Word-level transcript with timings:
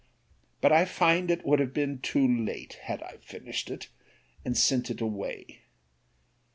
But 0.61 0.71
I 0.71 0.85
find 0.85 1.29
it 1.29 1.45
would 1.45 1.59
have 1.59 1.75
been 1.75 1.99
too 1.99 2.27
late, 2.27 2.79
had 2.85 3.03
I 3.03 3.17
finished 3.17 3.69
it, 3.69 3.89
and 4.43 4.57
sent 4.57 4.89
it 4.89 4.99
away. 4.99 5.61